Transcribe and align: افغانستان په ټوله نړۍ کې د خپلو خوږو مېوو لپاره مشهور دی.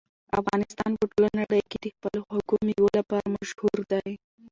افغانستان 0.39 0.91
په 0.99 1.05
ټوله 1.11 1.29
نړۍ 1.39 1.61
کې 1.69 1.77
د 1.83 1.87
خپلو 1.95 2.19
خوږو 2.29 2.55
مېوو 2.65 2.87
لپاره 2.97 3.33
مشهور 3.37 3.79
دی. 3.91 4.11